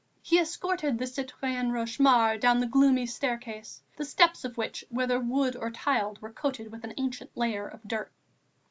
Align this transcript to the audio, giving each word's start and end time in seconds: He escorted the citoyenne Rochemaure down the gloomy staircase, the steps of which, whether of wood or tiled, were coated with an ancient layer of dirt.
He 0.23 0.39
escorted 0.39 0.97
the 0.97 1.05
citoyenne 1.05 1.71
Rochemaure 1.71 2.39
down 2.39 2.59
the 2.59 2.65
gloomy 2.65 3.05
staircase, 3.05 3.83
the 3.97 4.03
steps 4.03 4.43
of 4.43 4.57
which, 4.57 4.83
whether 4.89 5.17
of 5.17 5.27
wood 5.27 5.55
or 5.55 5.69
tiled, 5.69 6.19
were 6.23 6.33
coated 6.33 6.71
with 6.71 6.83
an 6.83 6.95
ancient 6.97 7.29
layer 7.37 7.67
of 7.67 7.87
dirt. 7.87 8.11